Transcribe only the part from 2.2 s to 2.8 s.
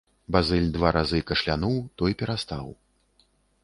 перастаў.